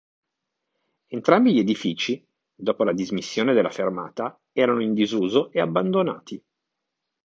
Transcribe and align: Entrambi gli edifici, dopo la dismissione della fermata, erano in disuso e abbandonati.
Entrambi 1.09 1.53
gli 1.53 1.59
edifici, 1.59 2.27
dopo 2.55 2.83
la 2.83 2.91
dismissione 2.91 3.53
della 3.53 3.69
fermata, 3.69 4.35
erano 4.51 4.81
in 4.81 4.95
disuso 4.95 5.51
e 5.51 5.59
abbandonati. 5.61 6.43